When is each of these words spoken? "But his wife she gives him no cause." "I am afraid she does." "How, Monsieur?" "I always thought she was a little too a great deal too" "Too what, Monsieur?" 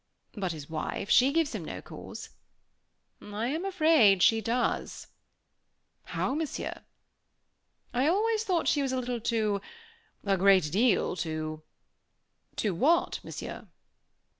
"But 0.33 0.51
his 0.51 0.67
wife 0.67 1.11
she 1.11 1.31
gives 1.31 1.53
him 1.53 1.63
no 1.63 1.79
cause." 1.79 2.29
"I 3.21 3.49
am 3.49 3.63
afraid 3.65 4.23
she 4.23 4.41
does." 4.41 5.05
"How, 6.05 6.33
Monsieur?" 6.33 6.81
"I 7.93 8.07
always 8.07 8.43
thought 8.43 8.67
she 8.67 8.81
was 8.81 8.91
a 8.91 8.97
little 8.97 9.19
too 9.21 9.61
a 10.23 10.37
great 10.39 10.71
deal 10.71 11.15
too" 11.15 11.61
"Too 12.55 12.73
what, 12.73 13.19
Monsieur?" 13.23 13.67